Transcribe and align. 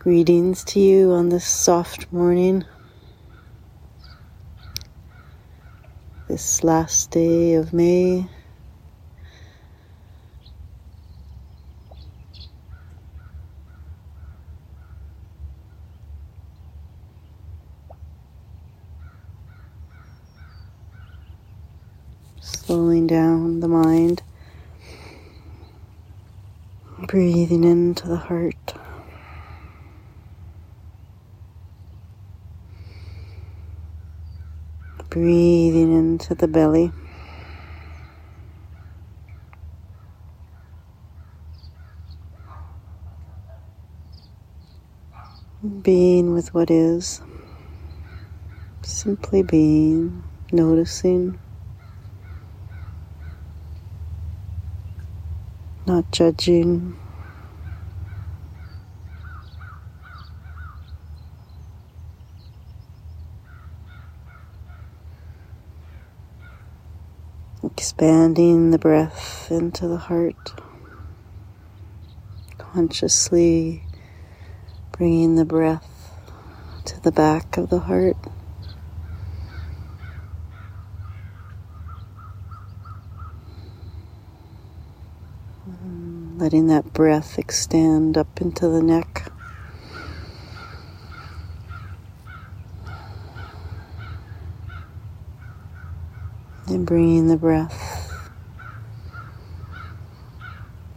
Greetings 0.00 0.62
to 0.62 0.78
you 0.78 1.10
on 1.10 1.28
this 1.28 1.44
soft 1.44 2.12
morning, 2.12 2.64
this 6.28 6.62
last 6.62 7.10
day 7.10 7.54
of 7.54 7.72
May. 7.72 8.28
Slowing 22.40 23.08
down 23.08 23.58
the 23.58 23.66
mind, 23.66 24.22
breathing 27.08 27.64
into 27.64 28.06
the 28.06 28.16
heart. 28.16 28.77
Breathing 35.18 35.92
into 35.92 36.32
the 36.34 36.46
belly. 36.46 36.92
Being 45.82 46.32
with 46.34 46.54
what 46.54 46.70
is, 46.70 47.20
simply 48.82 49.42
being, 49.42 50.22
noticing, 50.52 51.38
not 55.86 56.10
judging. 56.12 56.96
Expanding 67.64 68.70
the 68.70 68.78
breath 68.78 69.48
into 69.50 69.88
the 69.88 69.96
heart, 69.96 70.52
consciously 72.56 73.84
bringing 74.92 75.36
the 75.36 75.44
breath 75.44 76.12
to 76.84 77.00
the 77.00 77.12
back 77.12 77.56
of 77.56 77.70
the 77.70 77.80
heart. 77.80 78.16
Letting 86.36 86.68
that 86.68 86.92
breath 86.92 87.38
extend 87.38 88.16
up 88.16 88.40
into 88.40 88.68
the 88.68 88.80
neck. 88.80 89.32
And 96.70 96.86
bringing 96.86 97.28
the 97.28 97.38
breath 97.38 98.12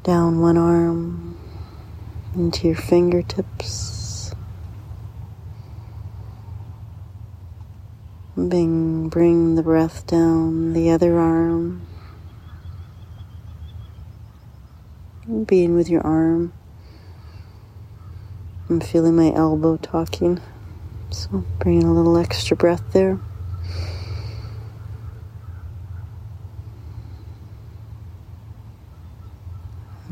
down 0.03 0.41
one 0.41 0.58
arm 0.58 1.39
into 2.36 2.67
your 2.67 2.75
fingertips. 2.75 4.33
Bring, 8.36 9.08
bring 9.08 9.55
the 9.55 9.63
breath 9.63 10.05
down 10.08 10.73
the 10.73 10.89
other 10.89 11.17
arm. 11.17 11.88
Being 15.45 15.75
with 15.75 15.88
your 15.88 16.06
arm. 16.06 16.52
I'm 18.69 18.81
feeling 18.81 19.16
my 19.16 19.33
elbow 19.33 19.78
talking, 19.78 20.41
so 21.11 21.45
bringing 21.59 21.83
a 21.83 21.94
little 21.94 22.17
extra 22.17 22.58
breath 22.58 22.91
there. 22.91 23.19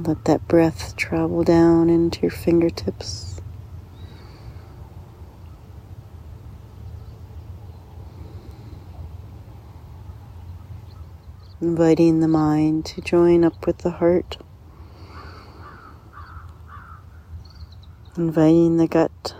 Let 0.06 0.24
that 0.26 0.48
breath 0.48 0.96
travel 0.96 1.44
down 1.44 1.90
into 1.90 2.22
your 2.22 2.32
fingertips. 2.32 3.42
Inviting 11.60 12.22
the 12.22 12.30
mind 12.30 12.86
to 12.86 13.02
join 13.02 13.44
up 13.44 13.68
with 13.68 13.80
the 13.80 13.92
heart. 13.92 14.38
Inviting 18.16 18.78
the 18.78 18.88
gut 18.88 19.36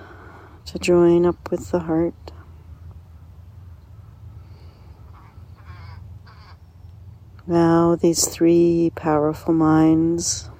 to 0.66 0.78
join 0.78 1.26
up 1.26 1.50
with 1.50 1.72
the 1.72 1.80
heart. 1.80 2.34
Now, 7.50 7.96
these 7.96 8.28
three 8.28 8.92
powerful 8.96 9.56
minds 9.56 10.52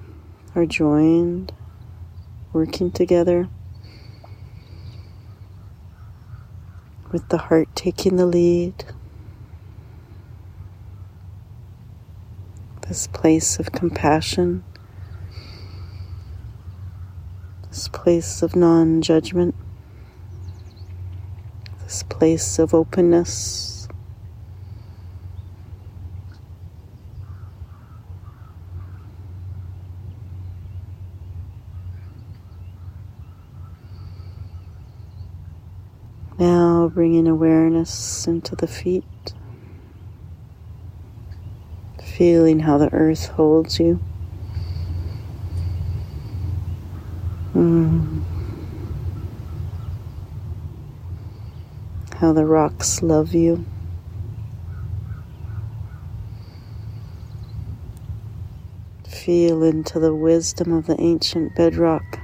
are 0.56 0.66
joined, 0.66 1.52
working 2.52 2.90
together, 2.90 3.48
with 7.12 7.28
the 7.28 7.38
heart 7.38 7.68
taking 7.76 8.16
the 8.16 8.26
lead. 8.26 8.84
This 12.88 13.06
place 13.06 13.60
of 13.60 13.72
compassion, 13.72 14.64
this 17.68 17.88
place 17.88 18.42
of 18.42 18.56
non 18.56 19.02
judgment, 19.02 19.54
this 21.84 22.02
place 22.04 22.58
of 22.58 22.74
openness. 22.74 23.88
Now 36.38 36.90
bringing 37.10 37.26
awareness 37.26 38.28
into 38.28 38.54
the 38.54 38.68
feet, 38.68 39.34
feeling 42.00 42.60
how 42.60 42.78
the 42.78 42.88
earth 42.94 43.26
holds 43.30 43.80
you. 43.80 43.98
Mm. 47.52 48.22
How 52.14 52.32
the 52.32 52.46
rocks 52.46 53.02
love 53.02 53.34
you. 53.34 53.66
Feel 59.02 59.64
into 59.64 59.98
the 59.98 60.14
wisdom 60.14 60.72
of 60.72 60.86
the 60.86 61.00
ancient 61.00 61.56
bedrock. 61.56 62.20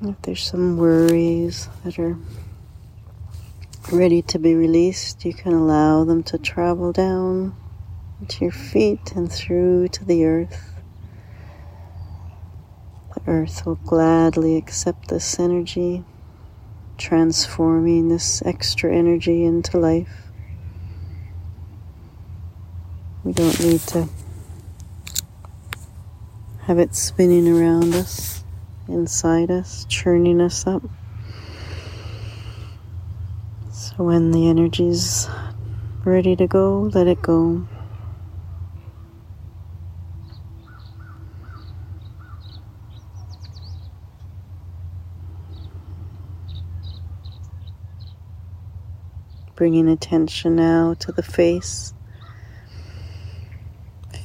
If 0.00 0.07
there's 0.22 0.42
some 0.42 0.76
worries 0.76 1.68
that 1.84 1.98
are 1.98 2.16
ready 3.90 4.20
to 4.20 4.38
be 4.38 4.54
released, 4.54 5.24
you 5.24 5.32
can 5.32 5.52
allow 5.52 6.04
them 6.04 6.22
to 6.22 6.36
travel 6.36 6.92
down 6.92 7.56
to 8.26 8.44
your 8.44 8.52
feet 8.52 9.12
and 9.14 9.32
through 9.32 9.88
to 9.88 10.04
the 10.04 10.24
earth. 10.24 10.74
The 13.14 13.30
earth 13.30 13.64
will 13.64 13.76
gladly 13.76 14.56
accept 14.56 15.08
this 15.08 15.38
energy, 15.38 16.04
transforming 16.98 18.08
this 18.08 18.42
extra 18.42 18.94
energy 18.94 19.44
into 19.44 19.78
life. 19.78 20.24
We 23.24 23.32
don't 23.32 23.58
need 23.60 23.80
to 23.80 24.08
have 26.62 26.78
it 26.78 26.94
spinning 26.94 27.48
around 27.48 27.94
us 27.94 28.37
inside 28.88 29.50
us, 29.50 29.86
churning 29.88 30.40
us 30.40 30.66
up. 30.66 30.82
So 33.70 34.04
when 34.04 34.30
the 34.30 34.48
energy's 34.48 35.28
ready 36.04 36.34
to 36.36 36.46
go, 36.46 36.90
let 36.94 37.06
it 37.06 37.22
go. 37.22 37.66
Bringing 49.54 49.88
attention 49.88 50.56
now 50.56 50.94
to 51.00 51.12
the 51.12 51.22
face, 51.22 51.92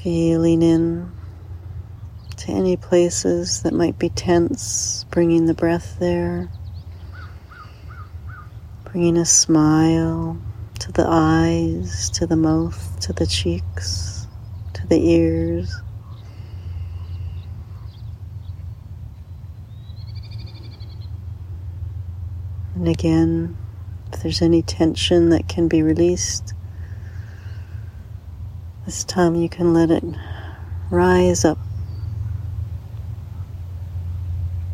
feeling 0.04 0.62
in 0.62 1.12
to 2.44 2.52
any 2.52 2.76
places 2.76 3.62
that 3.62 3.74
might 3.74 3.98
be 3.98 4.10
tense, 4.10 5.06
bringing 5.12 5.46
the 5.46 5.54
breath 5.54 5.98
there, 5.98 6.50
bringing 8.84 9.16
a 9.16 9.24
smile 9.24 10.38
to 10.78 10.92
the 10.92 11.06
eyes, 11.08 12.10
to 12.10 12.28
the 12.28 12.36
mouth, 12.36 13.00
to 13.00 13.14
the 13.14 13.26
cheeks, 13.26 14.28
to 14.74 14.86
the 14.88 15.10
ears. 15.10 15.74
And 22.76 22.90
again, 22.90 23.58
if 24.12 24.22
there's 24.22 24.42
any 24.42 24.62
tension 24.62 25.30
that 25.30 25.48
can 25.48 25.70
be 25.70 25.82
released, 25.82 26.54
this 28.84 29.06
time 29.06 29.36
you 29.36 29.48
can 29.48 29.74
let 29.74 29.90
it 29.90 30.04
rise 30.92 31.46
up 31.46 31.58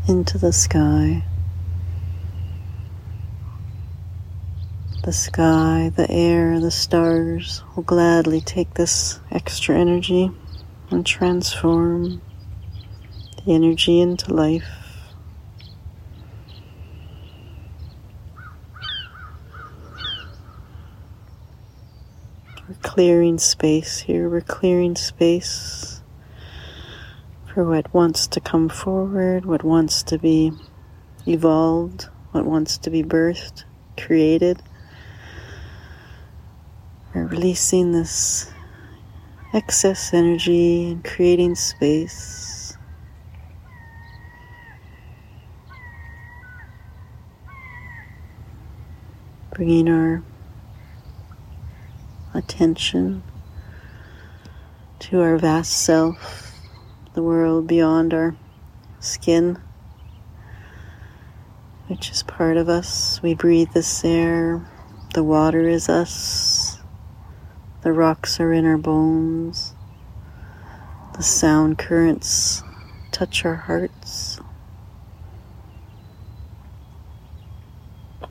into 0.10 0.38
the 0.40 0.52
sky. 0.52 1.24
The 5.04 5.14
sky, 5.14 5.92
the 5.96 6.10
air, 6.10 6.60
the 6.60 6.72
stars 6.72 7.64
will 7.76 7.84
gladly 7.84 8.42
take 8.42 8.74
this 8.74 9.20
extra 9.32 9.78
energy 9.78 10.32
and 10.90 11.06
transform 11.06 12.22
the 13.46 13.54
energy 13.54 14.02
into 14.02 14.34
life. 14.34 14.68
We're 22.68 22.76
clearing 22.82 23.38
space 23.38 24.00
here. 24.00 24.28
We're 24.28 24.42
clearing 24.42 24.96
space 24.96 25.89
for 27.54 27.66
what 27.66 27.92
wants 27.94 28.28
to 28.28 28.40
come 28.40 28.70
forward, 28.70 29.46
what 29.46 29.64
wants 29.64 30.04
to 30.04 30.20
be 30.20 30.52
evolved, 31.28 32.08
what 32.32 32.46
wants 32.46 32.78
to 32.78 32.90
be 32.90 33.02
birthed, 33.02 33.64
created. 33.98 34.62
We're 37.14 37.26
releasing 37.26 37.92
this 37.92 38.52
excess 39.52 40.14
energy 40.14 40.92
and 40.92 41.04
creating 41.04 41.56
space. 41.56 42.78
Bringing 49.56 49.90
our 49.90 50.24
attention 52.34 53.24
to 55.00 55.22
our 55.22 55.38
vast 55.38 55.74
self, 55.74 56.49
the 57.14 57.24
world 57.24 57.68
beyond 57.68 58.14
our 58.14 58.36
skin, 59.00 59.60
which 61.88 62.12
is 62.12 62.24
part 62.24 62.58
of 62.58 62.70
us. 62.70 63.22
We 63.22 63.34
breathe 63.34 63.72
this 63.74 64.06
air, 64.06 64.66
the 65.14 65.24
water 65.24 65.68
is 65.68 65.90
us, 65.90 66.80
the 67.82 67.92
rocks 67.92 68.40
are 68.40 68.54
in 68.54 68.66
our 68.66 68.78
bones, 68.78 69.74
the 71.16 71.24
sound 71.24 71.78
currents 71.78 72.62
touch 73.12 73.44
our 73.44 73.56
hearts. 73.56 74.40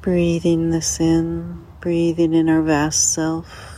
Breathing 0.00 0.70
this 0.70 1.00
in, 1.00 1.66
breathing 1.80 2.32
in 2.32 2.48
our 2.48 2.62
vast 2.62 3.12
self. 3.12 3.77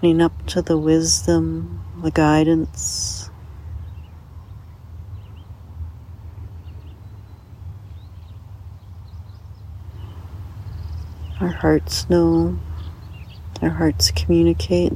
Opening 0.00 0.22
up 0.22 0.46
to 0.46 0.62
the 0.62 0.78
wisdom, 0.78 1.84
the 2.02 2.10
guidance. 2.10 3.28
Our 11.38 11.48
hearts 11.48 12.08
know, 12.08 12.58
our 13.60 13.68
hearts 13.68 14.10
communicate 14.10 14.94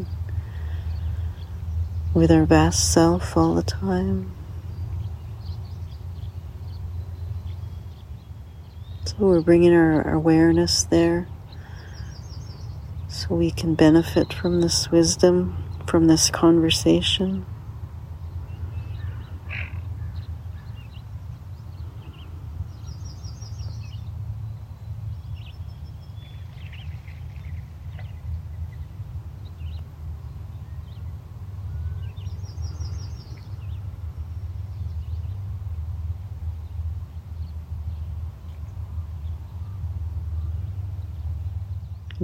with 2.14 2.30
our 2.30 2.46
vast 2.46 2.90
self 2.90 3.36
all 3.36 3.54
the 3.54 3.62
time. 3.62 4.34
So 9.04 9.16
we're 9.18 9.42
bringing 9.42 9.74
our 9.74 10.14
awareness 10.14 10.82
there 10.84 11.28
so 13.28 13.34
we 13.34 13.50
can 13.50 13.74
benefit 13.74 14.32
from 14.34 14.60
this 14.60 14.90
wisdom, 14.90 15.56
from 15.86 16.06
this 16.08 16.28
conversation. 16.28 17.46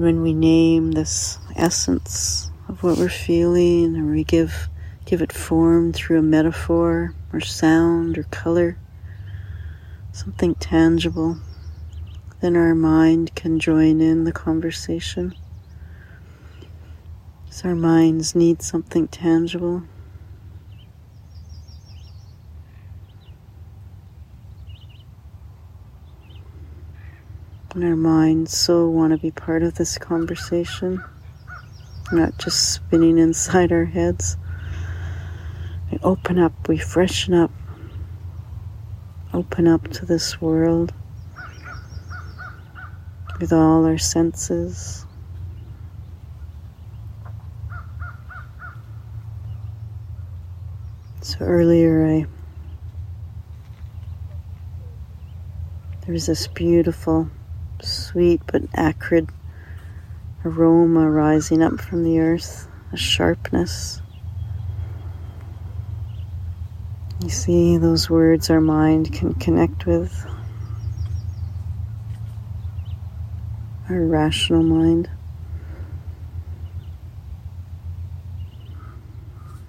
When 0.00 0.22
we 0.22 0.32
name 0.32 0.92
this 0.92 1.38
essence 1.56 2.50
of 2.68 2.82
what 2.82 2.98
we're 2.98 3.08
feeling 3.08 3.96
or 3.96 4.12
we 4.12 4.24
give 4.24 4.68
give 5.04 5.22
it 5.22 5.32
form 5.32 5.92
through 5.92 6.18
a 6.18 6.22
metaphor 6.22 7.14
or 7.32 7.40
sound 7.40 8.16
or 8.16 8.22
color 8.24 8.78
something 10.12 10.54
tangible 10.56 11.36
then 12.40 12.56
our 12.56 12.74
mind 12.74 13.34
can 13.34 13.58
join 13.58 14.00
in 14.00 14.24
the 14.24 14.32
conversation. 14.32 15.34
So 17.50 17.68
our 17.68 17.74
minds 17.74 18.34
need 18.34 18.62
something 18.62 19.08
tangible 19.08 19.82
and 27.74 27.84
our 27.84 27.96
minds 27.96 28.56
so 28.56 28.88
want 28.88 29.12
to 29.12 29.18
be 29.18 29.30
part 29.30 29.62
of 29.62 29.74
this 29.74 29.96
conversation, 29.96 31.02
not 32.10 32.36
just 32.38 32.74
spinning 32.74 33.18
inside 33.18 33.70
our 33.70 33.84
heads. 33.84 34.36
We 35.92 35.98
open 36.02 36.38
up, 36.38 36.68
we 36.68 36.78
freshen 36.78 37.32
up, 37.32 37.52
open 39.32 39.68
up 39.68 39.88
to 39.92 40.06
this 40.06 40.40
world 40.40 40.92
with 43.40 43.52
all 43.52 43.86
our 43.86 43.98
senses. 43.98 45.06
So 51.22 51.38
earlier 51.40 52.06
I 52.06 52.26
there 56.04 56.12
was 56.12 56.26
this 56.26 56.48
beautiful 56.48 57.30
sweet 58.10 58.40
but 58.50 58.62
acrid 58.74 59.28
aroma 60.44 61.08
rising 61.08 61.62
up 61.62 61.80
from 61.80 62.02
the 62.02 62.18
earth, 62.18 62.66
a 62.92 62.96
sharpness. 62.96 64.02
You 67.22 67.28
see, 67.28 67.76
those 67.76 68.10
words 68.10 68.50
our 68.50 68.60
mind 68.60 69.12
can 69.12 69.34
connect 69.34 69.86
with, 69.86 70.26
our 73.88 74.00
rational 74.00 74.64
mind. 74.64 75.08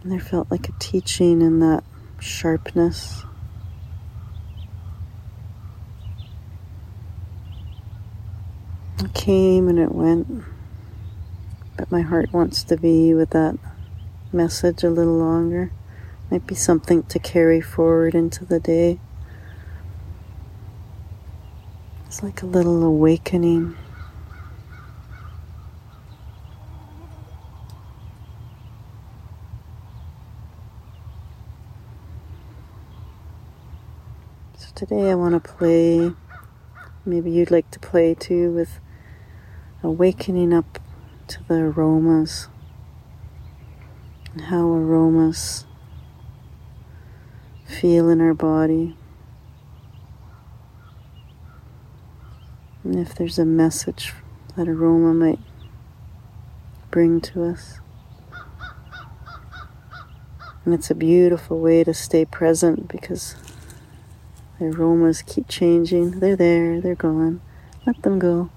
And 0.01 0.11
there 0.11 0.19
felt 0.19 0.49
like 0.49 0.67
a 0.67 0.73
teaching 0.79 1.43
in 1.43 1.59
that 1.59 1.83
sharpness. 2.19 3.23
Came 9.09 9.67
and 9.67 9.79
it 9.79 9.93
went, 9.93 10.43
but 11.75 11.91
my 11.91 12.01
heart 12.01 12.31
wants 12.31 12.63
to 12.65 12.77
be 12.77 13.13
with 13.13 13.31
that 13.31 13.57
message 14.31 14.83
a 14.83 14.89
little 14.89 15.17
longer. 15.17 15.71
Might 16.29 16.45
be 16.45 16.53
something 16.55 17.03
to 17.03 17.17
carry 17.17 17.61
forward 17.61 18.13
into 18.13 18.45
the 18.45 18.59
day. 18.59 18.99
It's 22.05 22.21
like 22.21 22.43
a 22.43 22.45
little 22.45 22.83
awakening. 22.83 23.75
So 34.57 34.67
today 34.75 35.09
I 35.09 35.15
want 35.15 35.43
to 35.43 35.49
play. 35.51 36.11
Maybe 37.03 37.31
you'd 37.31 37.51
like 37.51 37.69
to 37.71 37.79
play 37.79 38.13
too 38.13 38.51
with 38.51 38.79
awakening 39.83 40.53
up 40.53 40.79
to 41.27 41.43
the 41.47 41.55
aromas 41.55 42.47
and 44.33 44.45
how 44.45 44.67
aromas 44.67 45.65
feel 47.65 48.09
in 48.09 48.21
our 48.21 48.33
body. 48.33 48.95
And 52.83 52.95
if 52.95 53.15
there's 53.15 53.39
a 53.39 53.45
message 53.45 54.13
that 54.55 54.67
aroma 54.67 55.13
might 55.13 55.39
bring 56.89 57.21
to 57.21 57.45
us. 57.45 57.79
And 60.63 60.73
it's 60.73 60.91
a 60.91 60.95
beautiful 60.95 61.59
way 61.59 61.83
to 61.83 61.93
stay 61.93 62.25
present 62.25 62.87
because 62.87 63.35
the 64.59 64.65
aromas 64.65 65.21
keep 65.21 65.47
changing. 65.47 66.19
They're 66.19 66.35
there, 66.35 66.81
they're 66.81 66.95
gone. 66.95 67.41
Let 67.85 68.03
them 68.03 68.19
go. 68.19 68.51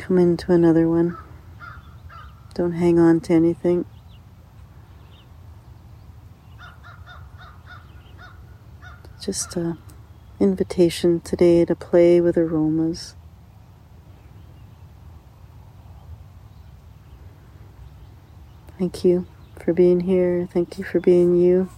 Come 0.00 0.16
into 0.16 0.50
another 0.50 0.88
one. 0.88 1.18
Don't 2.54 2.72
hang 2.72 2.98
on 2.98 3.20
to 3.20 3.34
anything. 3.34 3.84
Just 9.20 9.54
a 9.56 9.76
invitation 10.40 11.20
today 11.20 11.66
to 11.66 11.76
play 11.76 12.18
with 12.18 12.38
aromas. 12.38 13.14
Thank 18.78 19.04
you 19.04 19.26
for 19.62 19.74
being 19.74 20.00
here. 20.00 20.48
Thank 20.50 20.78
you 20.78 20.84
for 20.84 20.98
being 20.98 21.36
you. 21.36 21.68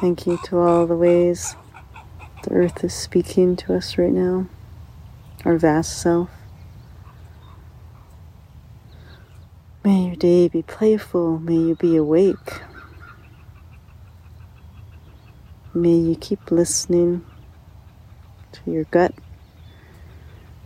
Thank 0.00 0.26
you 0.26 0.40
to 0.46 0.58
all 0.58 0.88
the 0.88 0.96
ways 0.96 1.54
earth 2.50 2.84
is 2.84 2.92
speaking 2.92 3.56
to 3.56 3.74
us 3.74 3.96
right 3.96 4.12
now, 4.12 4.46
our 5.44 5.56
vast 5.56 6.00
self. 6.00 6.30
May 9.82 10.08
your 10.08 10.16
day 10.16 10.48
be 10.48 10.62
playful. 10.62 11.38
May 11.38 11.54
you 11.56 11.74
be 11.74 11.96
awake. 11.96 12.60
May 15.72 15.94
you 15.94 16.16
keep 16.16 16.50
listening 16.50 17.24
to 18.52 18.70
your 18.70 18.84
gut, 18.84 19.14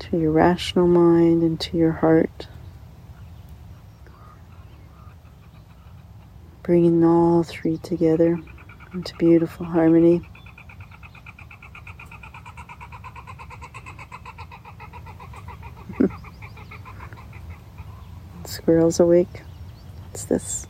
to 0.00 0.18
your 0.18 0.32
rational 0.32 0.88
mind, 0.88 1.42
and 1.42 1.60
to 1.60 1.76
your 1.76 1.92
heart. 1.92 2.48
Bringing 6.62 7.04
all 7.04 7.42
three 7.42 7.76
together 7.78 8.40
into 8.92 9.14
beautiful 9.16 9.66
harmony. 9.66 10.26
Squirrel's 18.64 18.98
awake. 18.98 19.42
What's 20.06 20.24
this? 20.24 20.66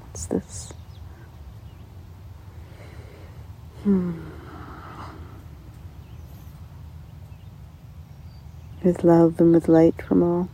What's 0.00 0.26
this? 0.26 0.72
Hmm. 3.84 4.18
With 8.82 9.04
love 9.04 9.38
and 9.38 9.54
with 9.54 9.68
light 9.68 10.02
from 10.02 10.24
all. 10.24 10.48